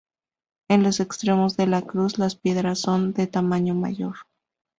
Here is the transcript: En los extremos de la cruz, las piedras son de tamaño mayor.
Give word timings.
En 0.67 0.81
los 0.81 0.99
extremos 0.99 1.57
de 1.57 1.67
la 1.67 1.83
cruz, 1.83 2.17
las 2.17 2.35
piedras 2.35 2.79
son 2.79 3.13
de 3.13 3.27
tamaño 3.27 3.75
mayor. 3.75 4.15